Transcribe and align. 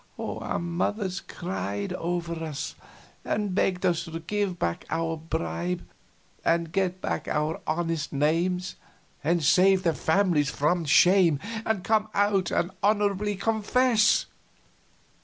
Our 0.17 0.57
mothers 0.57 1.19
cried 1.19 1.93
over 1.93 2.33
us 2.43 2.73
and 3.23 3.53
begged 3.53 3.85
us 3.85 4.03
to 4.05 4.19
give 4.19 4.57
back 4.57 4.83
our 4.89 5.15
bribe 5.15 5.85
and 6.43 6.71
get 6.71 7.01
back 7.01 7.27
our 7.27 7.61
honest 7.67 8.11
names 8.11 8.77
and 9.23 9.43
save 9.43 9.85
our 9.85 9.93
families 9.93 10.49
from 10.49 10.85
shame, 10.85 11.37
and 11.67 11.83
come 11.83 12.09
out 12.15 12.49
and 12.49 12.71
honorably 12.81 13.35
confess. 13.35 14.25